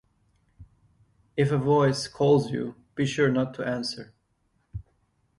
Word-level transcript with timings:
If 1.37 1.51
a 1.51 1.59
voice 1.59 2.07
calls 2.07 2.49
you, 2.49 2.73
be 2.95 3.05
sure 3.05 3.29
not 3.29 3.53
to 3.53 3.63
answer. 3.63 4.15